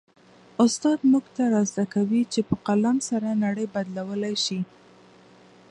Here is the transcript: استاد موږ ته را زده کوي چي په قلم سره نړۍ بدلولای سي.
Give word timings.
استاد 0.65 0.97
موږ 1.11 1.25
ته 1.35 1.43
را 1.53 1.61
زده 1.71 1.85
کوي 1.93 2.21
چي 2.33 2.39
په 2.49 2.55
قلم 2.67 2.97
سره 3.09 3.29
نړۍ 3.43 3.65
بدلولای 3.73 4.35
سي. 4.45 4.59